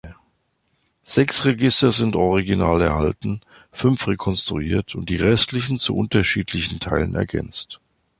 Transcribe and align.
Sechs 1.03 1.45
Register 1.45 1.91
sind 1.91 2.15
original 2.15 2.81
erhalten, 2.81 3.41
fünf 3.71 4.07
rekonstruiert 4.07 4.95
und 4.95 5.09
die 5.09 5.15
restlichen 5.17 5.77
zu 5.77 5.95
unterschiedlichen 5.95 6.79
Teilen 6.79 7.13
ergänzt. 7.13 7.79